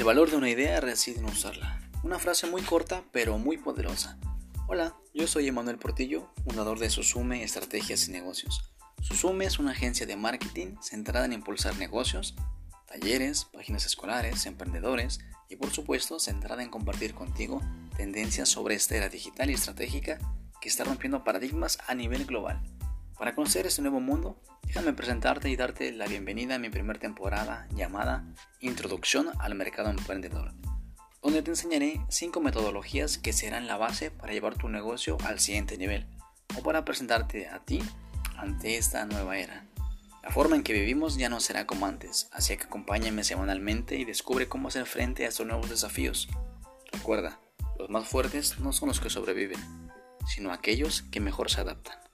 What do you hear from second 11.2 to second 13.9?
en impulsar negocios, talleres, páginas